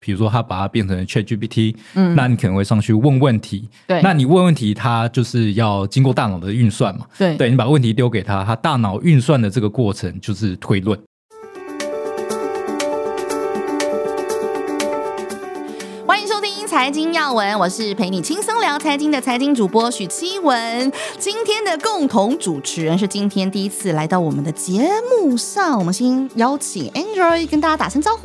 [0.00, 10.98] 比如说他把它变成 ChatGPT，嗯，那你可能会上去问问题，对，那你问问题，它就是要经过大脑的运算嘛，对，对，你把问题丢给他，他大脑运算的这个过程就是推论。
[16.80, 20.90] 财经要闻，我是陪你轻松聊财经的财经主播许七文。
[21.18, 28.22] 今天的共同主持人是今天第一次来到我们的节目上，我们先邀请 Andrew 跟大家打声招呼。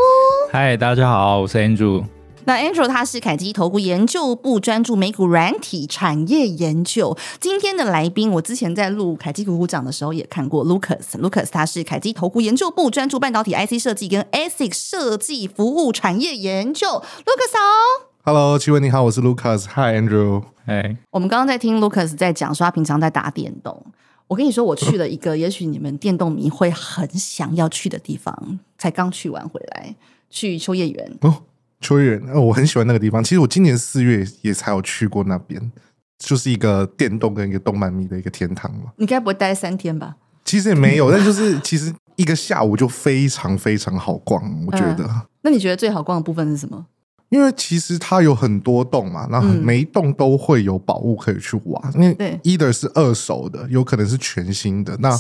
[0.54, 2.06] 嗨，大家好，我是 Andrew。
[2.46, 7.18] 那 Andrew 他是凯基投顾研究部专注美股软体产业研究。
[7.42, 11.20] 今天的来宾，我之前在录凯基股股长的时候也看过 Lucas。
[11.20, 16.88] Lucas 他是凯基投顾研究部专注半导体 IC 设计跟 ASIC 设计服务产业研究。
[16.88, 18.15] Lucas 好。
[18.28, 19.66] Hello，娸雯你好，我是 Lucas。
[19.68, 20.42] Hi Andrew。
[20.66, 23.86] 哎，我们刚刚在听 Lucas 在讲说他平常在打电动。
[24.26, 29.96] 我跟你说，我去了一个 也许你们电动迷会很想要去的地方，才刚去完回来，
[30.32, 31.18] 去秋叶原。
[31.22, 31.44] 哦，
[31.80, 33.24] 秋叶原，哦，我很喜欢那个地方。
[33.24, 35.72] 其实我今年四月也才有去过那边，
[36.18, 38.92] 就是一个电动跟一个动漫迷的一个天堂嘛。
[38.98, 40.16] 你该不会待三天吧？
[40.44, 45.04] 其实也没有，但就是 其实一个下午就非常非常好逛，我觉得。
[45.04, 46.88] 嗯，那你觉得最好逛的部分是什么？
[47.36, 51.92] 因为其实它有很多栋嘛，然后每一栋都会有宝物可以去挖。
[51.96, 54.96] 嗯、因为 either 是二手的，有可能是全新的。
[55.02, 55.12] 那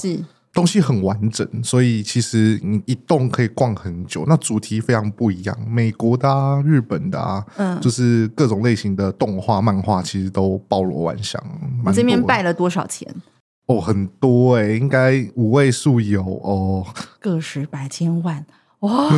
[0.53, 4.23] 东西很完整，所以其实你一栋可以逛很久。
[4.25, 11.43] 那主题非常不一样，美国的啊，日本的啊，嗯，就是各种类型的动画、漫画，其实都包罗万象。
[11.86, 13.13] 你这边拜了多少钱？
[13.67, 16.86] 哦，很多哎、欸，应该五位数有哦，
[17.19, 18.45] 个十百千万。
[18.80, 19.09] 哇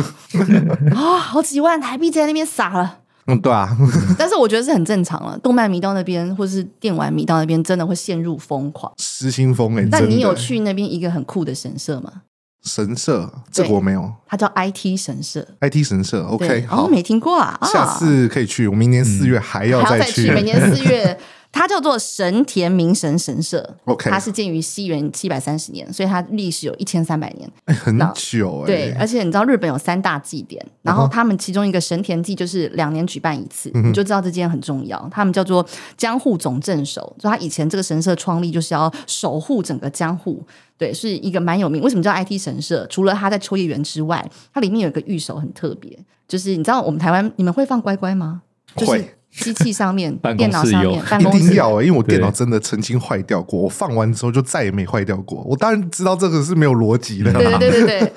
[1.18, 2.98] 好几万台币在那边撒了。
[3.26, 3.76] 嗯，对啊。
[4.18, 5.38] 但是我觉得是很正常了。
[5.40, 9.86] 动漫迷到那边，或是电玩迷到那边，真的会陷入疯狂，失心疯哎。
[9.90, 12.22] 那你有去那边一个很酷的神社吗？
[12.64, 14.12] 神社，这个我没有。
[14.26, 15.46] 它叫 IT 神社。
[15.60, 17.58] IT 神社，OK，好，哦、没听过啊。
[17.62, 20.30] 下次可以去，我明年四月还要再去。
[20.30, 21.18] 嗯、每年四月。
[21.50, 28.66] 它叫做神田明神神社，OK，它是建于西元七百三十年，所以它历史有一千三百年，欸，很久哎。
[28.66, 35.08] 对，而且你知道日本有三大祭典，然后他们其中一个神田祭就是两年举办一次，嗯，你就知道这件很重要。
[35.10, 35.66] 他们叫做
[35.96, 40.44] 江户总镇守，就他以前这个神社创立就是要守护整个江户，
[40.76, 41.82] 对，是一个蛮有名。
[41.82, 42.86] 为什么叫 IT 神社？
[42.88, 45.98] 除了它在秋叶原之外，它里面有一个御守很特别，
[46.28, 48.42] 就是你知道我们台湾你们会放乖乖吗？
[48.76, 49.14] 就是，会。
[49.30, 51.38] 机器上面、电脑上面，办公室。
[51.38, 55.42] 一定要哎、欸，因为我电脑真的曾经坏掉过，我放完之后就再也没坏掉过。
[55.46, 58.12] 我当然知道这个是没有逻辑的，对对对对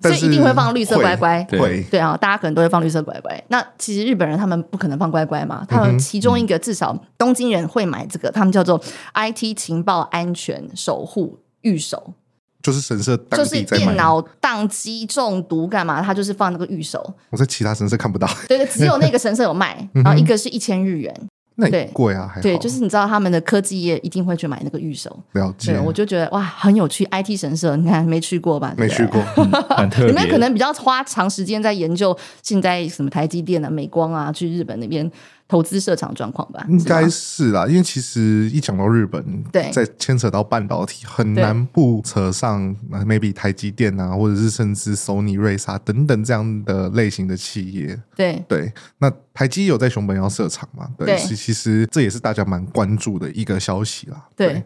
[0.00, 1.82] 对， 所以一定会放绿色乖乖，对。
[1.90, 3.44] 对啊，大家可能都会放绿色乖乖。
[3.48, 8.80] 那其实日本人他们不可能放乖乖嘛，他们其中一个至少东京人会买这个，他们叫做
[9.14, 12.14] IT 情报安全守护御守。
[12.66, 16.02] 就是神社，就是电脑宕机中毒干嘛？
[16.02, 17.14] 他就是放那个御守。
[17.30, 18.28] 我在其他神社看不到。
[18.48, 21.14] 对对，只有那个神社有卖， 然后一个是一千日元。
[21.58, 25.16] 那也贵啊，还对，就是你知道他们的科技业一定会去买那个御守。
[25.32, 27.06] 了解，我就觉得哇，很有趣。
[27.10, 28.74] IT 神社，你看没去过吧？
[28.76, 29.22] 没去过，
[29.74, 30.06] 很特别。
[30.08, 35.10] 你们可能比较花长时间在研究现在什么台积电啊、美光啊，去日本那边。
[35.48, 48.00] 投资设厂状况吧，应该是啦，因为其实一讲到日本，对，在牵扯到半导体，很难不扯上 maybe 台积电啊，或者是甚至 Sony、瑞萨等等这样的类型的企业。
[48.14, 50.88] 对对，那台积有在熊本要设厂嘛？
[50.98, 54.26] 对，其其实这也是大家蛮关注的一个消息啦。
[54.34, 54.48] 对。
[54.54, 54.64] 对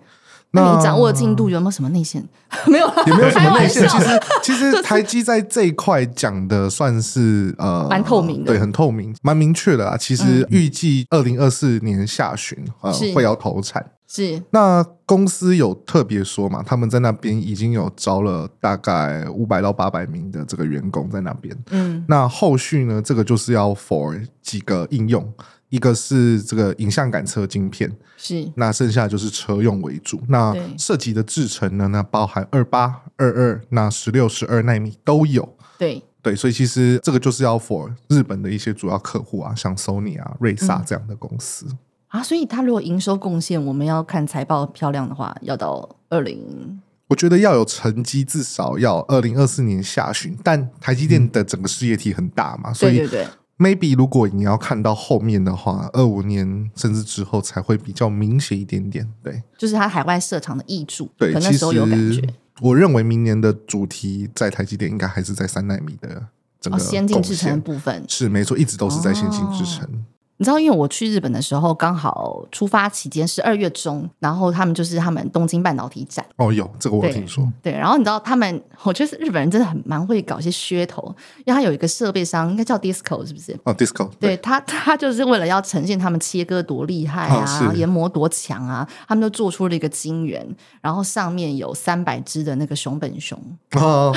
[0.53, 2.27] 那你掌握的进度有没有什么内线？
[2.67, 3.87] 没有，也没有什么内线。
[3.89, 9.97] 其实， 其实台积在这一块讲的算是呃，蛮透明的，对，很透明，蛮明确的啊。
[9.97, 13.93] 其实预计二零二四年下旬呃会要投产。
[14.09, 14.43] 是。
[14.51, 16.65] 那公司有特别说嘛？
[16.67, 21.57] 他们在那边已经有招了大概五百到八百名的这个员工在那边。
[21.71, 22.05] 嗯。
[22.09, 23.01] 那后续呢？
[23.01, 25.33] 这个就是要 for 几个应用。
[25.71, 30.21] 一个是这个影像感测晶片，是那剩下就是车用为主。
[30.29, 31.89] 那涉及的制程呢？
[31.89, 35.57] 那包含二八、二二、那十六、十二纳米都有。
[35.79, 41.79] 对对，所以其实这个就是要 for 日本的一些主要客户啊，像 Sony 啊、瑞萨这样的公司、嗯、
[42.09, 42.23] 啊。
[42.23, 50.37] 所以它如果营收贡献，我们要看财报漂亮的话，要到二零，我觉得要有成绩，至少要二零二四年下旬。
[50.45, 53.29] 但台积电的整个事业体很大嘛，嗯、所以对对对。
[53.61, 59.07] Maybe 如果你要看到后面的话，二五年甚至之后才会比较明显一点点。
[59.23, 61.11] 对，就是它海外设厂的益处。
[61.19, 62.27] 对，可能那时候有感觉。
[62.63, 66.27] 我认为明年的主题在台积电应该还是在三纳米的
[66.61, 68.05] 整个、哦、先进制程部分。
[68.09, 70.05] 是没错，一直都是在先进制程。
[70.41, 76.25] 你知道，因为我去日本的时候，刚好出发期间是二月中，然后他们就是他们东京半导体展。
[76.37, 77.47] 哦，有这个我听说。
[77.63, 81.15] 对，然后你知道他们，我觉得日本人真的很蛮会搞一些噱头，
[81.45, 83.55] 因为他有一个设备商，应该叫 Disco，是不是？
[83.65, 84.09] 哦，Disco。
[84.19, 93.39] 对，对他，他就是为了要呈现他们切割多厉害啊，哦、研磨多强啊，他们就做出了一个晶圆，然后上面有三百只的那个熊本熊。
[93.73, 94.17] 哦。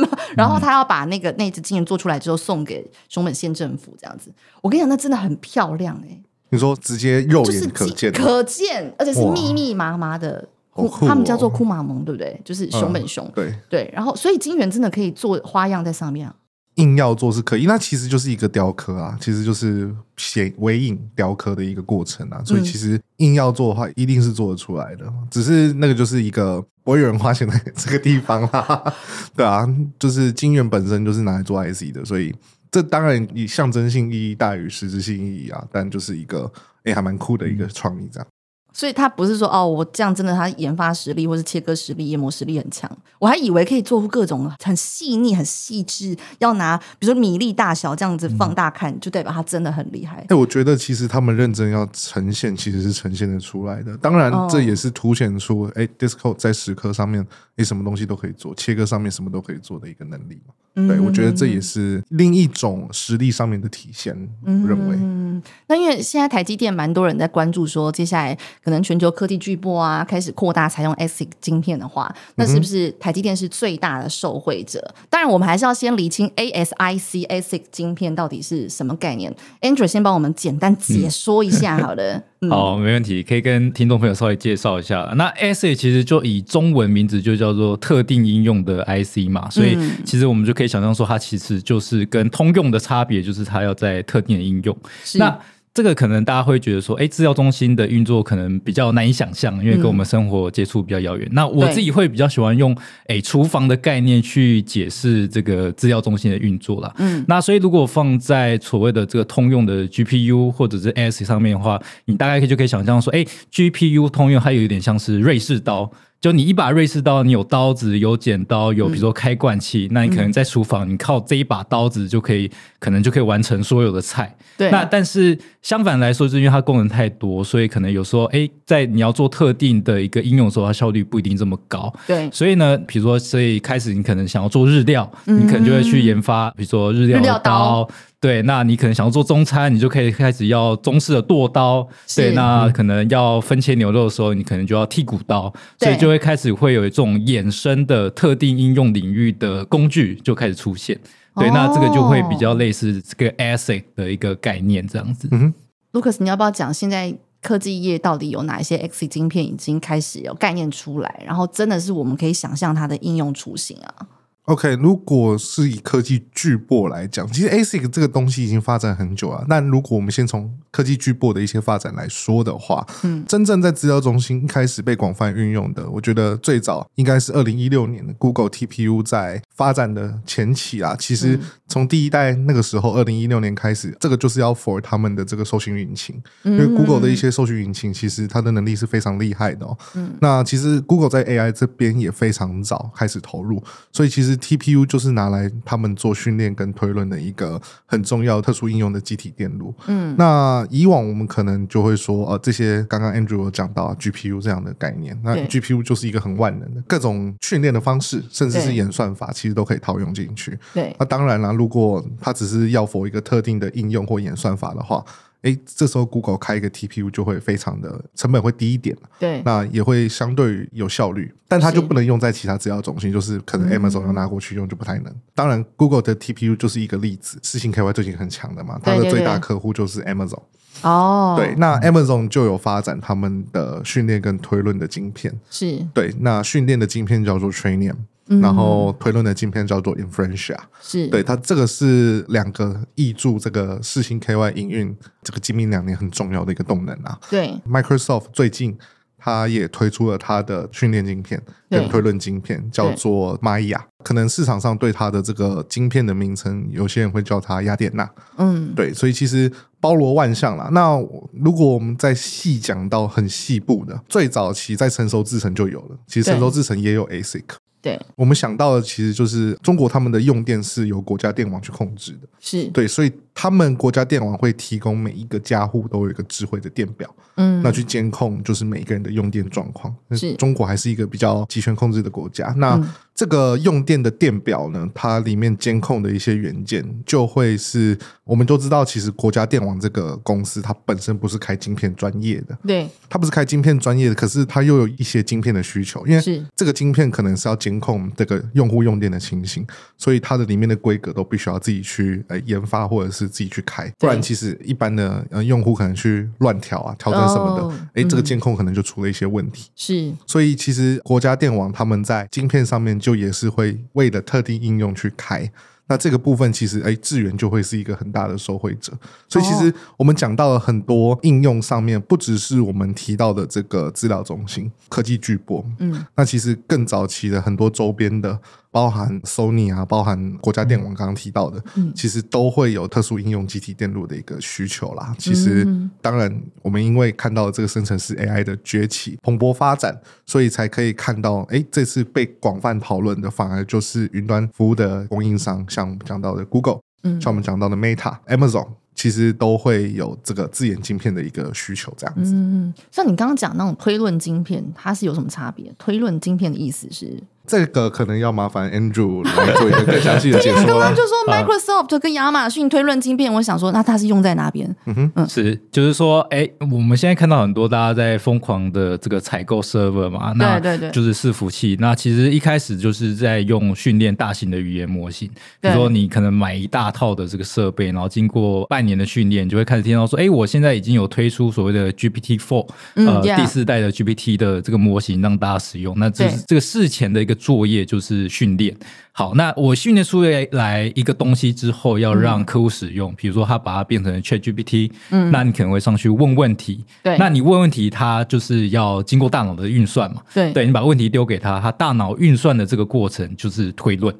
[0.36, 4.32] 然后他要把那个那只金元做出来之后，送给熊本县政府，这样子。
[4.60, 6.22] 我跟你讲，那真的很漂亮哎、欸！
[6.50, 10.48] 你说直接肉眼可见，可见，而且是密密麻麻的。
[10.74, 12.40] 哦、他们叫做库玛蒙，对不对？
[12.42, 13.26] 就是熊本熊。
[13.26, 13.90] 嗯、对对。
[13.94, 16.34] 然后，所以金元真的可以做花样在上面啊。
[16.76, 22.40] 硬要做是可以，那其实就是一个雕刻啊，其实就是写微影雕刻的一个过程啊。
[22.42, 25.04] 所以其实硬要做的话，一定是做得出来的。
[25.04, 28.94] 嗯、只是那个就是一个不会有人花钱在这个地方啦。
[29.36, 29.68] 对啊，
[29.98, 32.34] 就是金元本身就是拿来做 IC 的，所以
[32.70, 35.64] 这当然以象征性意义大于实质性意义啊。
[35.70, 38.26] 但就是一个哎、欸，还蛮酷的一个创意这样。
[38.72, 42.90] 所以他不是说哦，我这样真的，他研发实力或是切割实力、研磨实力很强。
[43.18, 50.16] 我还以为可以做出各种很细腻、很细致，要拿比如说米粒大小这样子放大看，嗯、就代表他真的很厉害。
[50.16, 53.96] 哎、欸，我觉得其实他们认真要呈现，其实是呈现的出来的。
[53.98, 57.20] 当然，这也是凸显出哎、哦欸、，Disco 在蚀刻上面，
[57.56, 60.54] 你、欸、什么东西都可以做，切割上面什么都可以做的一个能力嘛。
[60.74, 64.16] 嗯、对，我觉得这也是另一种实力上面的体现。
[64.46, 74.80] 嗯、认为，嗯，那因为现在台积电蛮多人在关注，说接下来可能全球科技巨擘啊开始扩大采用 ASIC 晶片的话，那是不是台积电是最大的受惠者？
[74.96, 79.34] 嗯、当然，我们还是要先厘清 ASIC ASIC 晶片到底是什么概念。
[79.60, 82.22] Andrew 先帮我们简单解说一下，好的。
[82.42, 85.12] 嗯好，没问题，可以跟听众朋友稍微介绍一下。
[85.16, 94.76] 那 ASIC 其实就以中文名字就叫做特定应用的 IC 嘛，所以其实我们就可以想象说，它其实就是跟通用的差别，就是它要在特定的应用。
[95.14, 95.38] 那
[95.74, 101.26] 这个可能大家会觉得说，哎，资料中心的运作可能比较难以想象，因为跟我们生活接触比较遥远。
[101.28, 102.76] 嗯、那我自己会比较喜欢用
[103.06, 106.92] 哎厨房的概念去解释这个资料中心的运作啦。
[106.98, 115.90] 嗯，那所以如果放在所谓的这个通用的 GPU 或者是 ASIC 上面的话，你大概可以就可以想象说，哎，GPU 通用它有一点像是瑞士刀。
[116.22, 122.48] 就你一把瑞士刀，你有刀子，有剪刀，有比如说开罐器，嗯、那你可能在厨房，你靠这一把刀子就可以，
[122.78, 124.32] 可能就可以完成所有的菜。
[124.56, 124.70] 对。
[124.70, 131.92] 那但是相反来说，是因为它功能太多，所以可能有时候，哎，在你要做特定的一个应用的时候，它效率不一定这么高。
[132.06, 132.30] 对。
[132.30, 137.88] 所以呢，比如说，所以开始你可能想要做日料，嗯、你可能就会去研发，比如说日料的刀。
[138.22, 141.84] 对，那你可能想要做中餐，你就可以开始要中式的剁刀。
[142.06, 145.52] 是对，那可能要分切牛肉的时候，你可能就要剔骨刀。
[145.76, 150.96] 对所以就会开始会有一种衍生的特定应用领域的工具就开始出现。
[151.34, 155.26] 对，哦、那这个就会比较类似这个 ASIC 的一个概念这样子。
[155.32, 164.06] 嗯哼，Lucas，你要不要讲现在科技业到底有哪一些 ASIC 晶片已经开始有概念出来，然后真的是我们可以想象它的应用雏形啊
[164.46, 169.44] ？OK，如果是以科技巨擘来讲，其实 ASIC 这个东西已经发展很久了。
[169.48, 180.96] 那如果我们先从科技巨擘的一些发展来说的话，嗯，真正在资料中心开始被广泛运用的，我觉得最早应该是二零一六年的 Google TPU 在发展的前期啊。
[180.98, 189.78] 其实从第一代那个时候，二零一六年开始，这个就是要 for 他们的这个搜寻引擎，因为 Google 的一些搜寻引擎其实它的能力是非常厉害的哦。
[189.94, 193.62] 嗯，那其实 Google 在 AI 这边也非常早开始投入，
[193.92, 194.31] 所以其实。
[194.36, 199.74] TPU 就是拿来他们做训练跟推论的一个很重要特殊应用的机体电路。
[199.86, 210.58] 嗯，那以往我们可能就会说，呃，这些刚刚 Andrew 有讲到 GPU 这样的概念，那 GPU 就是一个很万能的各种训练的方式，甚至是演算法，其实都可以套用进去。
[210.74, 215.04] 对，那当然啦，如果它只是要 for 一个特定的应用或演算法的话。
[215.42, 225.06] 哎，这时候 Google 开一个 TPU 就会非常的成本会低一点，对，那也会相对有效率，但它就不能用在其他资料中心，是就是可能 Amazon 要拿过去用就不太能。
[225.06, 230.42] 嗯、当然，Google 的 TPU 就是一个例子，四星 KY 最近很强的嘛，它的最大客户就是 Amazon。
[230.82, 237.96] 哦，对，那 Amazon 就有发展他们的训练跟推论的晶片，是对，那训练的晶片叫做 Trainium。
[238.40, 247.18] 然后推论的镜片叫做 Inferentia，是对它这个是两个译注这个四星 KY 营运这个今明两年很重要的一个动能啊。
[247.28, 248.76] 对，Microsoft 最近
[249.18, 253.80] 它也推出了它的训练晶片跟推论晶片，叫做 Maya。
[254.02, 258.10] 可能市场上对它的这个晶片的名称，有些人会叫它雅典娜。
[258.36, 260.68] 嗯，对，所以其实包罗万象啦。
[260.72, 261.00] 那
[261.32, 267.44] 如果我们再细讲到很细部的，最早期在成熟制程就有了，其实成熟制程也有 ASIC。
[267.82, 272.64] 对，我们想到的其实就是中国他们的用电是由国家电网去控制的，是。
[272.68, 279.94] 对，所以他们国家电网会提供每一个家户都有一个智慧的电表，嗯，那去监控就是每一个人的用电状况。
[280.12, 280.34] 是。
[280.34, 282.74] 中国还是一个比较集权控制的国家，那。
[282.74, 282.88] 嗯。
[283.14, 299.64] 这个用电的电表呢，它里面监控的一些元件，就会是我们都知道，其实国家电网这个公司，它本身不是开晶片专业的，对，它不是开晶片专业的，可是它又有一些晶片的需求，因为这个晶片可能是要监控这个用户用电的情形，
[299.98, 309.70] 所以它的里面的规格都必须要自己去呃研发或者是自己去开，不然其实一般的呃用户可能去乱调啊、调整什么的，哎、哦，这个监控可能就出了一些问题。
[309.76, 315.50] 是，所以其实国家电网他们在晶片上面就也是会为了特定应用去开，
[315.92, 318.94] 那这个部分其实哎，智源就会是一个很大的受惠者。
[319.28, 328.38] 所以其实我们讲到了很多应用上面，不只是我们提到的这个资料中心、科技巨擘，嗯，那其实更早期的很多周边的。
[328.72, 335.14] 包含 Sony 啊，包含国家电网刚刚提到的，嗯，其实都会有特殊应用集体电路的一个需求啦。
[335.18, 335.62] 其实，
[336.00, 352.32] 当然，我们因为看到这个生成式 AI 的崛起、蓬勃发展，所以才可以看到，哎，这次被广泛讨论的，反而就是云端服务的供应商，像我们讲到的 Google，嗯，像我们讲到的 Meta、Amazon，其实都会有这个自研晶片的一个需求，这样子。
[352.34, 355.72] 嗯，像你刚刚讲那种推论晶片，它是有什么差别？
[355.78, 357.22] 推论晶片的意思是？
[357.44, 360.64] 这个可能要麻烦 Andrew 来做一个更详细的解说。
[360.64, 364.74] 刚刚就说 Microsoft 跟亚马逊推论晶片，我想说，那它是用在哪边？
[364.86, 371.76] 嗯哼，嗯，是，就是说，哎，我们现在看到很多大家在疯狂的这个采购 server 嘛，那对对对，就是伺服器。
[371.80, 375.28] 那其实一开始就是在用训练大型的语言模型，
[375.60, 385.98] 比如说你可能买一大套的这个设备，然后经过半年的训练，就会开始听到说，哎，我现在已经有推出所谓的 GPT Four，呃，第四代的 GPT 的这个模型让大家使用。
[385.98, 387.31] 那这是这个事前的一个。
[387.34, 388.76] 作业就是训练。
[389.12, 390.22] 好，那我训练出
[390.52, 404.14] 来一个东西之后，要让客户使用，比如说他把它变成 ChatGPT，嗯，那你可能会上去问问题，对，那你问问题，它就是要经过大脑的运算嘛，对，对你把问题丢给他，他大脑运算的这个过程就是推论。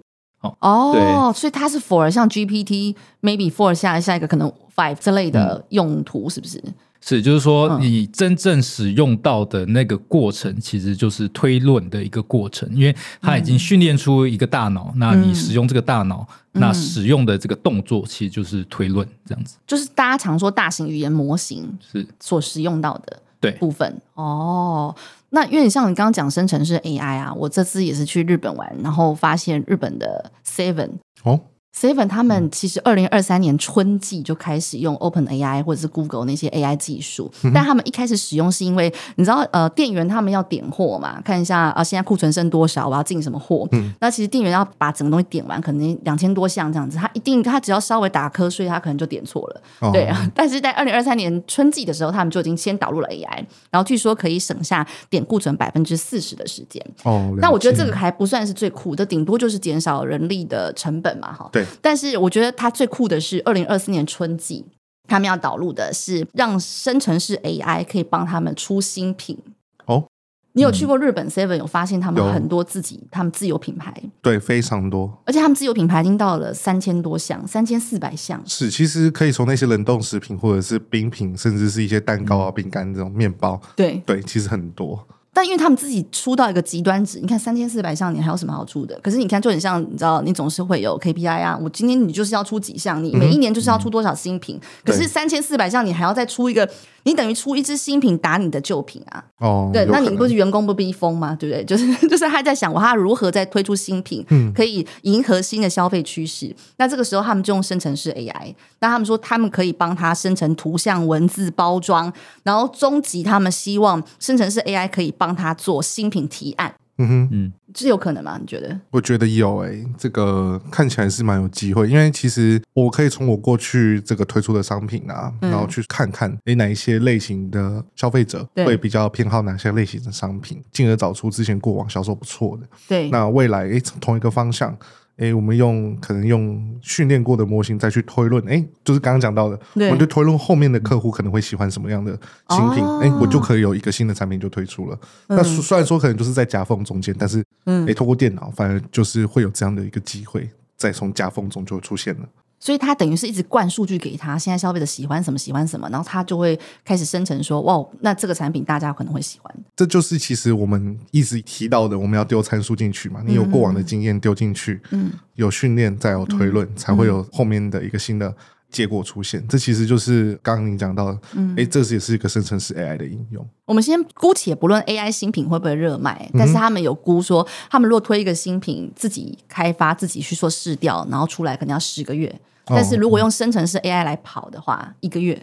[0.59, 6.61] 哦，所以它是 for 像 GPT maybe for 下下一个可能 five 之类的用途，是不是？
[7.03, 19.57] 嗯是，就是说，你真正使用到的那个过程，其实就是推论的一个过程，因为它已经训练出一个大脑，嗯、那你使用这个大脑，嗯、那使用的这个动作，其实就是推论这样子。
[19.67, 24.95] 就是大家常说大型语言模型是所使用到的对部分对哦。
[25.31, 30.91] 那因为你像你刚刚讲生成式 AI 啊，我这次也是去日本玩，然后发现日本的 Seven
[31.25, 31.41] 哦。
[31.75, 43.67] Seven 他们其实二零二三年春季就开始用 Open AI 或者是 Google 那些 AI 技术，嗯、但他们一开始使用是因为你知道呃店员他们要点货嘛，看一下啊、呃、现在库存剩多少，我要进什么货。
[43.73, 49.63] 嗯、那其实店员要把整个东西点完，可能两千多项这样子，他一定他只要稍微打瞌睡，他可能就点错了。
[49.81, 56.85] 哦、对啊， 但是在二零二三年春季的时候，他们就已经先导入了 AI，然后据说可以省下点库存百分之四十的时间。
[57.05, 61.49] 哦，那我觉得这个还不算是最酷的，顶多就是减少人力的成本嘛，哈。
[61.51, 61.62] 对。
[61.81, 64.65] 但是我觉得它最酷的是，二零二四年春季，
[65.09, 69.39] 他们要导入的是让生成式 AI 可以帮他们出新品。
[69.87, 70.05] 哦，
[70.53, 73.93] 你有去过日本 Seven，有发现他们很多自己他们自有品牌？
[74.21, 78.43] 对，非常多，而且他们自有品牌已经到了三千多项，三千四百项。
[78.47, 83.61] 是，其实可以从那些冷冻食品，或者是冰品，甚至是一些蛋糕啊、饼干这种面包。
[83.75, 85.07] 对对，其实很多。
[85.33, 88.99] 但因为他们自己出到一个极端值，你看三千四百项，你还有什么好出的？
[89.03, 91.59] 可是你看就很像，你知道，你总是会有 KPI 啊。
[91.61, 94.57] 我今天你就是要出几项，你每一年就是要出多少新品。
[94.57, 96.69] 嗯、可是三千四百项，你还要再出一个。
[97.05, 99.25] 你等于出一支新品打你的旧品啊？
[99.39, 101.35] 哦，对，那你不是员工不逼疯吗？
[101.39, 101.65] 对不对？
[101.65, 106.55] 就 是就是他在想，我他如何再推出新品，嗯，可以迎合新的消费趋势。
[106.79, 116.75] 那这个时候他们就用生成式 AI，那他们说他们可以帮他生成图像、文字、包装，然后终极他们希望生成式 AI 可以帮他做新品提案。
[116.99, 118.39] 嗯哼，嗯，这有可能吗？
[118.41, 118.79] 你觉得？
[118.91, 132.67] 我觉得有诶、欸，这个看起来是蛮有机会，因为其实我可以从我过去这个推出的商品啊，嗯、然后去看看，诶，哪一些类型的消费者会比较偏好哪些类型的商品，进而找出之前过往销售不错的。
[132.89, 134.77] 对，那未来诶，同一个方向。
[135.19, 144.99] 哎，我们用可能用训练过的模型再去推论，哎，就是刚刚讲到的，我们就推论后面的客户可能会喜欢什么样的新品，哎、哦，我就可以有一个新的产品就推出了。
[145.29, 152.29] 嗯、那虽然说可能就是在夹缝中间，但是，嗯，哎，透过电脑，反而就是会有这样的一个机会，再从夹缝中就出现了。
[152.63, 159.53] 所以他等于是一直灌数据给他，现在消费者喜欢什么喜欢什么，然后他就会开始生成说，哇，那这个产品大家可能会喜欢。
[159.75, 168.33] 这就是其实我们一直提到的，我们要丢参数进去嘛，你有过往的经验丢进去，嗯，有训练再有推论，嗯、才会有后面的一个新的
[168.71, 169.45] 结果出现。
[169.49, 173.45] 这其实就是刚刚你讲到的，嗯，哎，这也是一个生成式 AI 的应用。
[173.65, 182.33] 我们先姑且不论 AI 新品会不会热卖，但是他们有估说，他们如果推一个新品，自己开发，自己去做试调，然后出来可能要十个月。
[182.65, 185.41] 但是如果用生成式 AI 来跑的话，一个月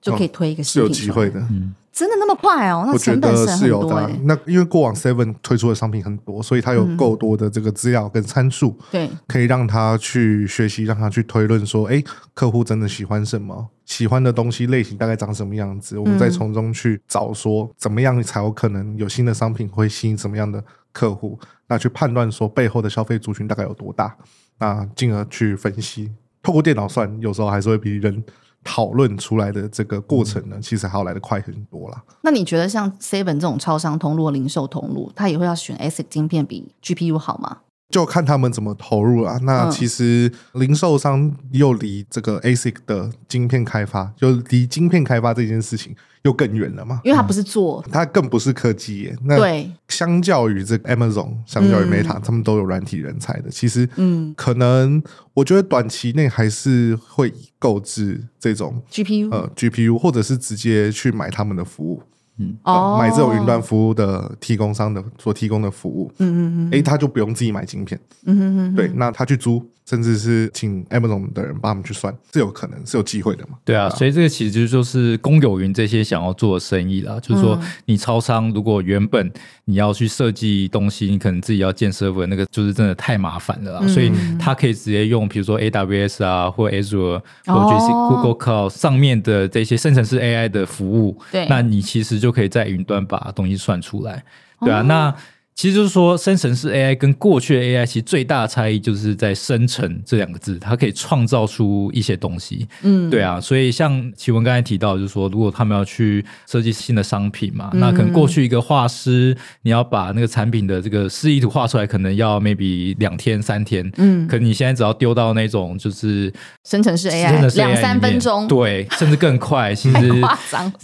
[0.00, 1.38] 就可以推一个新品，哦，是有机会的。
[1.50, 2.84] 嗯，真的那么快哦？
[2.86, 4.10] 那成本是有的。
[4.24, 12.02] 那因为过往 Seven 推出的商品很多，所以它有够多的这个资料跟参数，对，可以让他去学习，让他去推论说，哎，
[12.34, 21.38] 客户真的喜欢什么，喜欢的东西类型大概长什么样子，我们再从中去找说，怎么样才有可能有新的商品会吸引什么样的客户，
[21.68, 24.16] 那去判断说背后的消费族群大概有多大，
[24.58, 26.10] 那进而去分析。
[26.42, 28.24] 透过电脑算，有时候还是会比人
[28.64, 32.02] 讨论出来的这个过程呢，其实还要来得快很多啦。
[32.22, 37.58] 那你觉得像 Seven 这种超商通路、零售通路，它也会要选 ASIC 晶片比 GPU 好吗？
[37.92, 39.38] 就看他们怎么投入啊。
[39.42, 47.00] 那其实零售商又离这个 ASIC 的晶片开发，就离晶片开发这件事情又更远了嘛。
[47.04, 49.16] 因为它不是做，它更不是科技业。
[49.24, 53.50] 那对，相较于这个 Amazon，相较于 Meta，他们都有软体人才的。
[53.50, 55.00] 其实，嗯，可能
[55.34, 62.02] 我觉得短期内还是会购置这种 GPU，呃，GPU，或者是直接去买他们的服务。
[62.38, 69.62] 嗯，哦，买这种云端服务的提供商的所提供的服务，嗯嗯嗯，哎，他就不用自己买晶片，嗯嗯嗯，对，那他去租。
[69.84, 73.58] 甚至是请 Amazon 的人帮他们去算，是有可能是有机会的嘛？
[73.64, 77.18] 对啊，所以这个其实就是公有云这些想要做的生意啦。
[77.20, 79.30] 就是说，你超商如果原本
[79.72, 83.88] 你要去设计东西，你可能自己要建 server，那个就是真的太麻烦了啦。
[83.88, 94.22] 所以他可以直接用，比如说 AWS 啊，或 Azure 或者是 Google Cloud 上面的这些生成式 AI 的服务，对，那你其实就可以在云端把东西算出来，
[94.60, 95.14] 对啊，那。
[95.62, 102.66] 其实就是说，生成式 AI 跟过去的 AI 其实最大的差异就是在“生成”这两个字，它可以创造出一些东西。
[102.82, 113.88] 嗯，对啊，所以像奇文刚才提到，就是说，如果他们要去设计新的商品嘛，嗯、那可能过去一个画师，你要把那个产品的这个示意图画出来，可能要 maybe 两天三天。
[113.98, 116.32] 嗯，可你现在只要丢到那种就是
[116.64, 120.10] 生成式 AI，两三分钟，对，甚至更快， 其实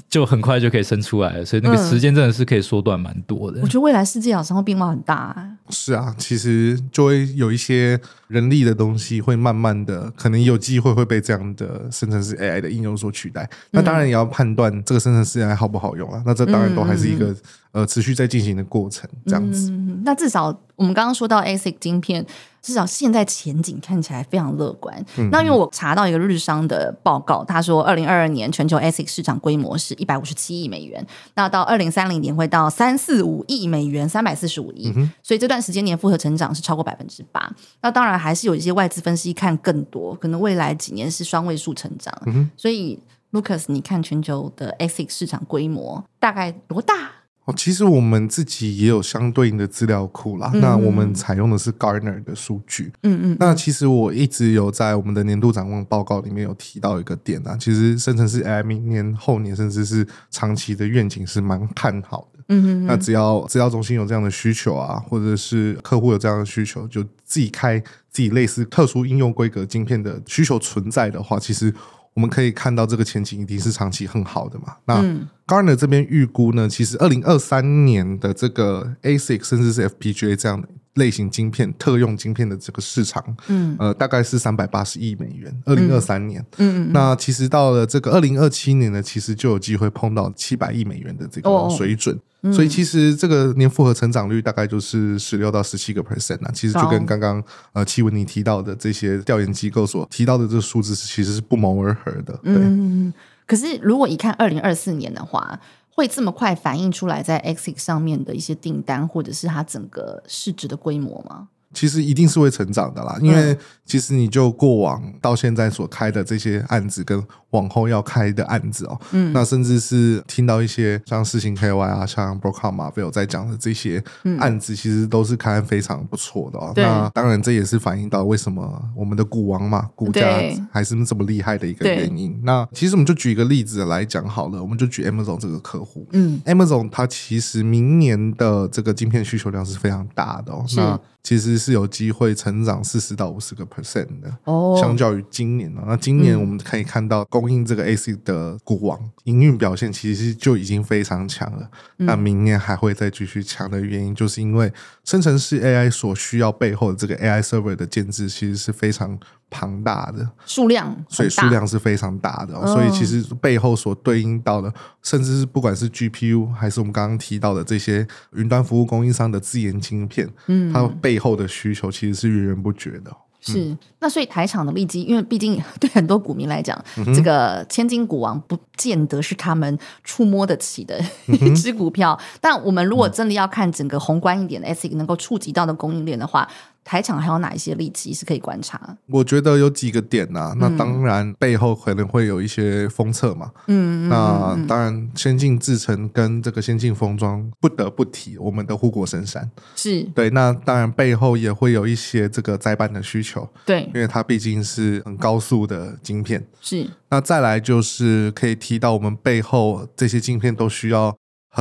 [0.08, 1.44] 就很快就可以生出来了。
[1.44, 3.58] 所以那个时间真的是可以缩短蛮多的。
[3.60, 4.67] 我觉得未来世界好像会。
[4.68, 5.14] 变化很大。
[5.14, 13.44] 啊，是啊，其实就会有一些人力的东西会慢慢的，可能有机会会被这样的生成式 AI 的应用所取代。
[13.44, 16.22] 嗯、那当然也要判断这个生成式 AI 好不好用啊。
[16.26, 17.36] 那这当然都还是一个、嗯、
[17.72, 19.70] 呃持续在进行的过程，这样子。
[19.70, 22.26] 嗯、那至少我们刚刚说到 ASIC 晶片。
[22.68, 24.94] 至少现在前景看起来非常乐观。
[25.16, 31.02] 嗯、那因为我查到一个日商的报告，他说，二零二二年全球 ASIC 市场规模是一百五十七亿美元，
[31.34, 34.92] 那到二零三零年会到三四五亿美元，三百四十五亿。
[34.94, 37.50] 嗯、所以这段时间年复合成长是超过百分之八。
[37.80, 42.14] 那当然还是有一些外资分析看更多，可能未来几年是双位数成长。
[42.26, 42.98] 嗯、所以
[43.32, 47.12] ，Lucas，你看全球的 ASIC 市场规模大概多大？
[47.56, 50.50] 其实我们自己也有相对应的资料库啦。
[50.54, 52.92] 嗯、那我们采用的是 Gartner 的数据。
[53.02, 53.36] 嗯嗯。
[53.40, 62.40] 那其实我一直有在我们的年度展望报告里面有提到一个点啊，其实生成式 AI 明年、后年甚至是长期的愿景是蛮看好的。
[62.48, 62.86] 嗯嗯。
[62.86, 67.78] 那只要资料中心有这样的需求啊，或者是客户有这样的需求，就自己开
[68.10, 71.72] 自己类似特殊应用规格晶片的需求存在的话，其实。
[72.18, 74.74] 我们可以看到这个前景一定是长期很好的嘛？
[74.86, 75.00] 那
[75.46, 80.66] Gartner 这边预估呢，其实二零二三年的这个 ASIC 甚至是 FPGA 这样的
[80.98, 85.50] 类型晶片、特用晶片的这个市场，嗯，呃，大概是三百八十亿美元。
[85.64, 92.14] 二零二三年，嗯，那其实到了这个二零二七年呢，其实就有机会碰到七百亿美元的这个水准。
[92.14, 92.20] 哦
[92.52, 102.38] 所以其实这个年复合成长率大概就是十六到十七个 percent 啊，其实就跟刚刚呃娸雯你提到的这些调研机构所提到的这个数字，其实是不谋而合的。
[102.44, 102.54] 对。
[102.54, 103.12] 嗯，
[103.44, 105.58] 可是如果一看二零二四年的话，
[105.98, 111.48] 会这么快反映出来在 ASIC 上面的一些订单，或者是它整个市值的规模吗？
[111.74, 124.02] 其实一定是会成长的啦，因为其实你就过往到现在所开的这些案子，跟往后要开的案子哦，嗯，那甚至是听到一些像四星 KY 啊，像 Broadcom 马菲有在讲的这些
[124.38, 126.72] 案子，其实都是开非常不错的哦。
[126.74, 126.84] 对。
[126.84, 130.26] 那当然这也是反映到为什么我们的股王嘛，股价
[130.70, 132.38] 还是这么厉害的一个原因。
[132.42, 147.24] 那其实我们就举一个例子来讲好了，我们就举 Amazon 这个客户，嗯，Amazon 它其实明年的这个晶片需求量是非常大的哦，那其实是有机会成长四十到五十个 percent 的哦，相较于今年呢，那今年我们可以看到。
[147.38, 151.70] 供应这个 ASIC 的股王营运表现其实就已经非常强了。
[151.98, 154.72] 嗯、那明年还会再继续强的原因，就是因为
[155.04, 159.16] 生成式 AI 所需要背后的这个 AI server 的建制其实是非常
[159.48, 162.54] 庞大的，数量，所以数量是非常大的。
[162.66, 164.72] 所以其实背后所对应到的，
[165.02, 173.10] 甚至是不管是 GPU 还是我们刚刚提到的这些云端服务供应商的自研晶片，嗯，它背后的需求其实是源源不绝的。
[173.40, 182.18] 是，那所以台场的利基，因为毕竟 对很多股民来讲，嗯、这个千金股王不见得是他们触摸得起的 一只股票。
[182.20, 186.48] 嗯、但我们如果真的要看整个宏观一点的 ASIC 能够触及到的供应链的话。
[186.88, 188.96] 台厂还有哪一些利基是可以观察？
[189.08, 190.56] 我觉得有几个点呐、啊。
[190.58, 193.52] 那当然背后可能会有一些封测嘛。
[193.66, 199.50] 嗯，那当然先进制程跟这个先进封装不得不提我们的护国神山。
[199.76, 200.30] 是对。
[200.30, 203.46] 那当然背后也会有一些这个载板的需求。
[203.66, 206.42] 对，因为它毕竟是很高速的晶片。
[206.62, 206.88] 是。
[207.10, 211.14] 那再来就是可以提到我们背后这些晶片都需要。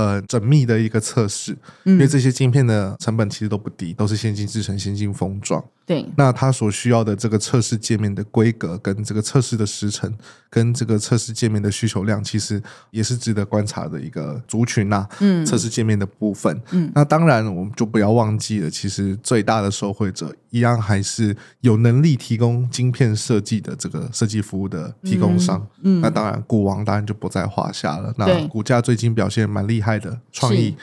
[0.06, 5.64] 很缜密的一个测试，因为这些晶片的成本其实都不低，都是先进制成、先进封装。
[5.86, 10.14] 对，那它所需要的这个测试界面的规格，跟这个测试的时程，
[10.50, 15.10] 跟这个测试界面的需求量，其实也是值得观察的一个族群呐、啊。
[15.22, 25.66] 嗯，测试界面的部分，嗯，那当然我们就不要忘记了，其实最大的受惠者一样还是有能力提供晶片设计的这个设计服务的提供商。
[25.84, 28.14] 嗯，嗯那当然股王当然就不在话下了。
[28.18, 30.76] 那股价最近表现蛮厉害的，创意。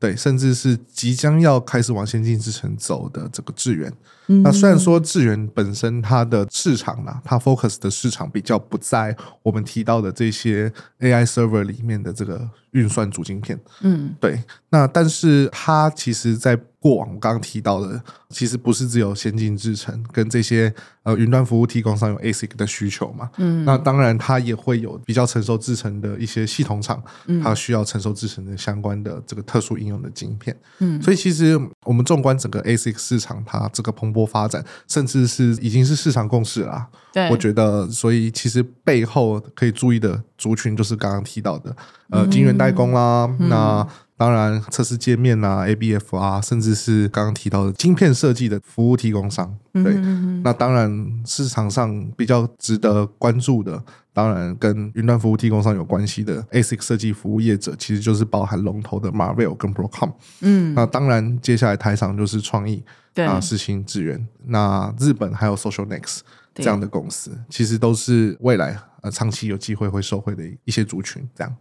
[0.00, 3.92] 对，甚至是即将要开始往先进之城走的这个智原，
[4.28, 14.40] 嗯、那虽然说智原本身它的市场呢，它 focus 的市场比较不在我们提到的这些 AI server 里面的这个运算主晶片，嗯，对，
[14.70, 16.56] 那但是它其实在。
[16.80, 23.28] 过往我刚刚提到的，其实不是只有先进制程跟这些呃云端服务提供商有 ASIC 的需求嘛？
[23.38, 27.02] 嗯，那当然它也会有比较成熟制程的一些系统厂，
[27.42, 30.56] 它需要成熟制程的相关的这个特殊应用的晶片。
[30.78, 36.86] 嗯，所以其实我们纵观整个 ASIC 市场，它这个蓬勃发展，甚至是已经是市场共识啦。
[37.12, 41.74] 对，我觉得，所以其实背后可以注意的族群，就是刚刚提到的
[42.10, 43.88] 呃晶圆代工啦，嗯、那。
[44.18, 53.80] 当然，测试界面啊，ABF 啊，甚至是刚刚提到的晶片设计的服务提供商，对，嗯、哼哼那当然市场上比较值得关注的，
[54.12, 60.12] 当然跟云端服务提供商有关系的 ASIC 设计服务业者，其实就是包含龙头的 Marvell 跟 Broadcom。
[60.40, 62.82] 嗯，那当然接下来台厂就是创意，
[63.14, 63.24] 对。
[63.24, 66.22] 啊，世芯、智源，那日本还有 Social Next
[66.56, 71.56] 这样的公司，其实都是未来呃长期有机会会受惠的一些族群，这样。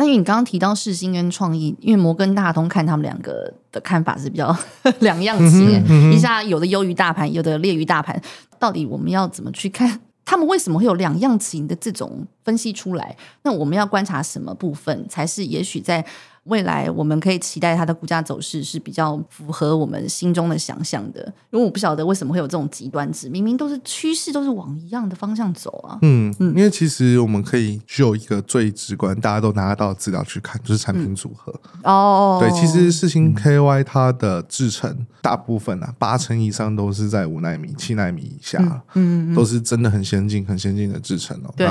[0.00, 4.56] 那因为你刚刚提到世新跟创意，因为摩根大通看他们两个的看法是比较
[5.00, 8.18] 两样情，嗯嗯、一下有的优于大盘，有的劣于大盘，
[8.58, 13.14] 到底我们要怎么去看他们为什么会有两样情的这种分析出来？
[13.42, 16.02] 那我们要观察什么部分才是也许在？
[16.50, 25.96] 未来我们可以期待它的股价走势是比较符合我们心中的想象的，因为我不晓得为什么会有这种极端值，明明都是趋势，都是往一样的方向走啊。
[26.02, 31.54] 嗯嗯，因为其实我们可以就一个最直观，大家都拿得到资料去看，就是产品组合。
[31.82, 38.58] 嗯、哦，对，其实四星 KY 它的制程大部分啊，八成以上都是在五纳米、七纳米以下，
[38.94, 41.54] 嗯，嗯，都是真的很先进、很先进的制程哦。
[41.56, 41.68] 对。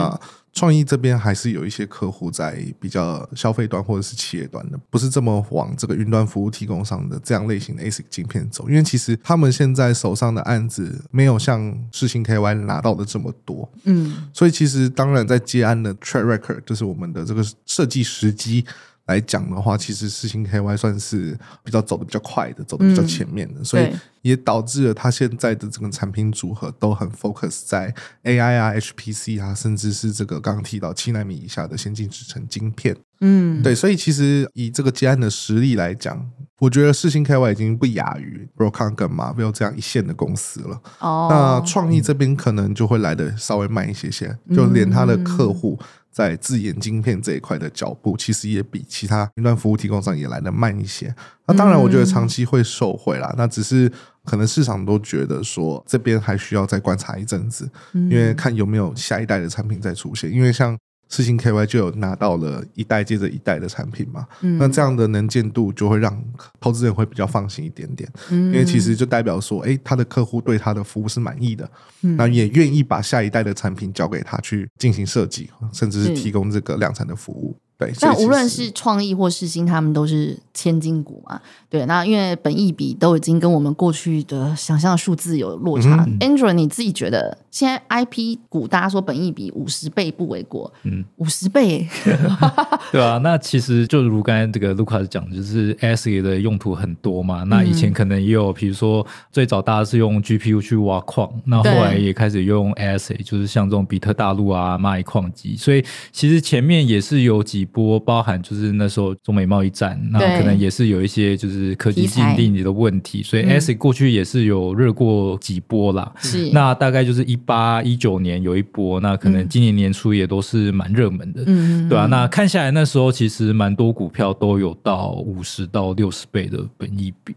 [0.54, 18.66] 创意这边还是有一些客户在比较消费端或者是企业端的，不是这么往这个云端服务提供商的这样类型的 ASIC 晶片走，因为其实他们现在手上的案子没有像世星 KY 拿到的这么多，嗯，所以其实当然在接案的 track record 就是我们的这个设计时机。
[19.10, 23.90] 来讲的话，其实四星 KY 算是比较走的比较快的，走的比较前面的，嗯、所以
[24.22, 27.92] 也导致了它现在的整个产品组合都很 focus 在
[28.24, 32.96] AI 啊、HPC 啊，甚至是这个刚刚提到七纳米以下的先进制程晶片。
[33.22, 40.80] 嗯，对，所以其实以这个接案的实力来讲，我觉得四星 KY 已经不亚于 Broadcom 跟 Marvell 这样一线的公司了。
[41.00, 45.78] 哦，那创意这边可能就会来的稍微慢一些些，就连他的客户。
[46.12, 51.14] 在自研晶片这一块的脚步，其实也比其他云端服务提供商也来得慢一些。
[51.48, 53.34] 那当然，我觉得长期会受惠啦。
[53.38, 53.92] 那只是
[54.26, 60.32] 可能市场都觉得说，这边还需要再观察一阵子，因为看有没有下一代的产品再出现。
[60.32, 60.78] 因为像
[61.10, 66.24] 世芯 KY 就有拿到了一代接着一代的产品嘛，嗯、那这样的能见度就会让
[66.60, 71.68] 投资人会比较放心一点点，嗯、因为其实就代表说，哎、欸，他的客户对他的服务是满意的，
[72.04, 76.20] 嗯、那也愿意把下一代的产品交给他去进行设计，甚至是。
[76.20, 77.58] 提供这个量产的服务。
[77.80, 81.40] 对，但无论是创意或世新，他们都是千金股嘛。
[81.70, 86.06] 对，那因为本益比都已经跟我们过去的想象的数字有落差。
[86.06, 91.88] 嗯、Andrew，你自己觉得现在 IP 股，大家说本益比五十倍不为过，嗯，五十倍，
[92.92, 93.18] 对啊。
[93.24, 97.44] 那其实就如刚才这个 Lucas 讲，就是 ASIC 的用途很多嘛。
[97.44, 105.56] 那以前可能也有，比如说最早大家是用 GPU 去挖矿，那后来也开始用 ASIC，就是像这种比特大陆啊、蚂蚁矿机。
[105.56, 107.69] 所以其实前面也是有几。
[107.72, 116.12] 波包含就是那时候中美贸易战，那可能也是有一些就是科技禁令的问题，所以 ASIC 过去也是有热过几波啦。
[116.20, 127.36] 是，那大概就是一八一九年有一波，那可能今年年初也都是蛮热门的，嗯，对啊，那看下来那时候其实蛮多股票都有到五十到六十倍的本益比，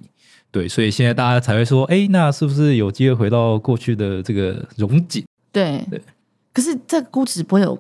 [0.51, 5.25] 对，所以现在大家才会说，哎，那是不是有机会回到过去的这个荣景？
[5.53, 6.01] 对对。
[6.53, 7.79] 可是这估值不会有，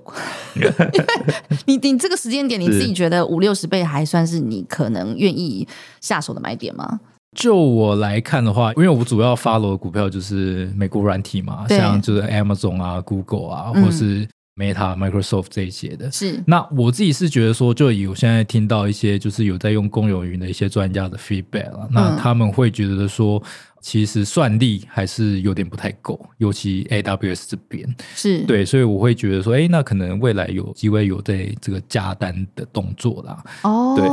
[1.66, 5.66] 你你这个时间点你自己觉得五六十倍还算是你可能愿意
[6.00, 7.00] 下手的买点吗？
[7.36, 16.10] 就我来看的话，因为我主要 follow 的股票就是美国软体嘛，像就是 Amazon 啊、Google 啊，或是 Meta、Microsoft 这些的。
[16.10, 23.42] 是，那我自己是觉得说，就以我现在听到一些就是有在用公有云的一些专家的 feedback 啊，那他们会觉得说。
[23.84, 27.84] 其实算力还是有点不太够，尤其 AWS 这边
[28.14, 33.42] 是对，所以我会觉得说，哎，那可能未来有机会有在这个加单的动作啦。
[33.64, 34.06] 哦，对，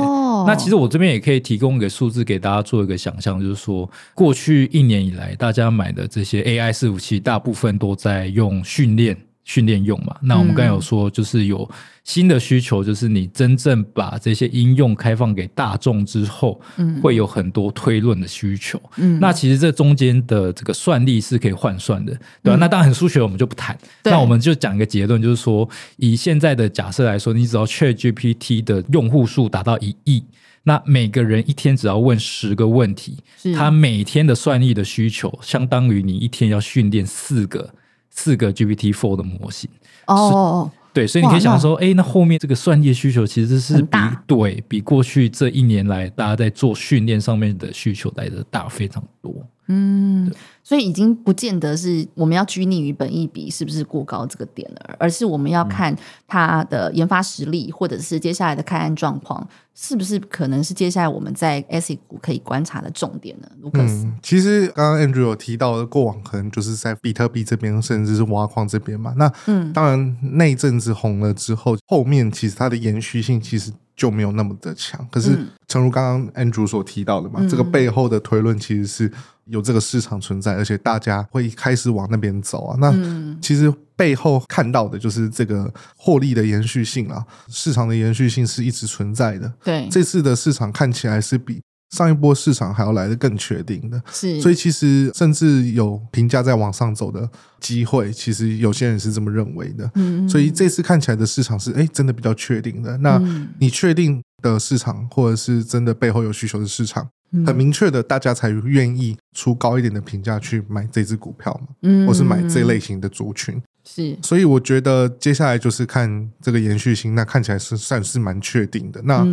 [0.48, 9.16] 那其实我这边也可以提供一个数字给大家做一个想象，就是说，过去一年以来，大家买的这些 AI 伺服器，大部分都在用训练。
[9.50, 11.68] 训练用嘛，那我们刚才有说，就是有
[12.04, 22.58] 新的需求，就是你真正把这些应用开放给大众之后，嗯，会有很多推论的需求，嗯，那其实这中间的这个算力是可以换算的，对吧？
[22.58, 30.24] 嗯，那当然数学我们就不谈，那我们就讲一个结论，就是说，以现在的假设来说，你只要 ChatGPT 的用户数达到一亿，
[30.62, 33.18] 那每个人一天只要问十个问题，
[33.56, 37.74] 他每天的算力的需求，相当于你一天要训练四个。
[38.10, 39.70] 四个 GPT Four 的模型。
[40.08, 49.34] 哦，对，所以你可以想说，哎，那后面这个算力需求其实是比对比过去这一年来大家在做训练上面的需求来的大非常多。
[49.72, 50.32] 嗯，
[50.64, 55.96] 所以已经不见得是我们要拘泥于本益比是不是过高这个点了，而是我们要看
[56.28, 63.48] 它的研发实力，或者是接下来的开案状况，是不是可能是接下来我们在 ASIC 股可以观察的重点呢？
[63.62, 69.14] 卢克斯，嗯，其实刚刚 Andrew 有提到的，过往可能就是在比特币这边，甚至是挖矿这边嘛。
[69.18, 73.72] 那嗯，当然那一阵子红了之后，后面其实它的延续性其实。
[74.00, 79.12] 就没有那么的强，可是诚如刚刚 Andrew 所提到的嘛，嗯、这个背后的推论其实是
[79.50, 82.78] 有这个市场存在，而且大家会开始往那边走啊。
[82.80, 82.94] 那
[83.42, 89.52] 其实背后看到的就是这个获利的延续性啊，市场的延续性是一直存在的。
[89.64, 91.62] 对，这次的市场看起来是比。
[91.90, 97.28] 上一波市场还要来的更确定的，是，所以其实甚至有评价在往上走的
[97.60, 99.90] 机会，其实有些人是这么认为的。
[99.96, 102.96] 嗯，所以这次看起来的市场是，哎，真的比较确定的。
[103.00, 103.20] 那
[103.60, 107.10] 你确定的市场，或者是真的背后有需求的市场，
[107.46, 113.60] 很明确的，大家才愿意出高一点的评价去买这只股票嘛，嗯，或是买这类型的族群。
[113.92, 119.02] 是，所以我觉得接下来就是看这个延续性，那看起来是算是蛮确定的。
[119.04, 119.26] 那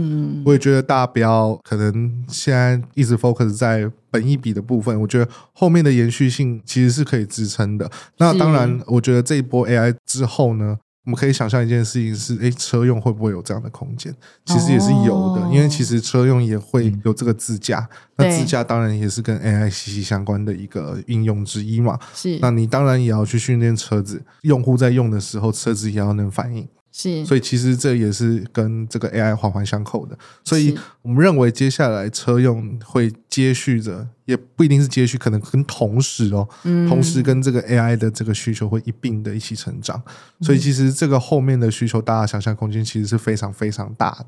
[0.47, 7.91] 我也觉得大家不要可能现在一直 focus 在本一笔的部分，我觉得后面的延续性其实是可以支撑的。
[8.17, 14.13] 那当然，我觉得这一波 AI 之后呢，我们可以想象一件事情是，哎，车用会不会有这样的空间？
[14.45, 21.97] 其实也是有的，因为其实车用也会有这个自驾，那自驾当然也是跟 AI 息息相关的一个应用之一嘛。
[22.13, 26.67] 是，那你当然也要去训练车子，用户在用的时候，车子也要能反应。
[26.99, 30.19] 是，所以其实这也是跟这个 AI 环环相扣的。
[30.43, 40.03] 所以我们认为接下来车用会接续着，也不一定是接续，可能跟同时哦，嗯、同时跟这个 AI 的这个需求会一并的一起成长。
[40.41, 44.27] 所以其实这个后面的需求，大家想象空间其实是非常非常大的。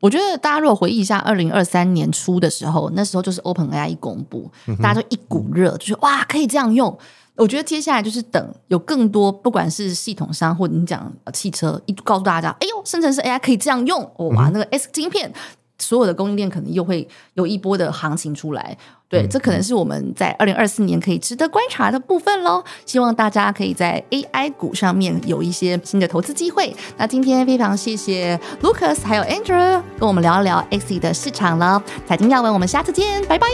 [0.00, 4.50] 我觉得大家如果回忆一下二零二三年初的时候，那时候就是 OpenAI 一公布，
[4.82, 6.98] 大家就一股热，就是哇，可以这样用。
[7.36, 14.02] 我觉得接下来就是等有更多，不管是系统商或者你讲汽车，一告诉大家，哎呦，生成式 AI 可以这样用，
[14.34, 15.32] 哇，那个 S 晶片，
[15.80, 18.76] 所有的供应链可能又会有一波的行情出来。
[19.08, 22.62] 对，这可能是我们在二零二四年可以值得观察的部分喽。
[22.86, 26.72] 希望大家可以在 AI 股上面有一些新的投资机会。
[26.96, 31.82] 那今天非常谢谢 Lucas 还有 Andrew 跟我们聊一聊 ASIC 的市场了。
[32.06, 33.48] 财经要闻，我们下次见，拜拜，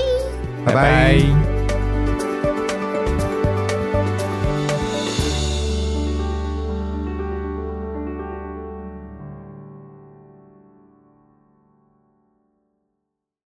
[0.67, 1.86] 拜拜。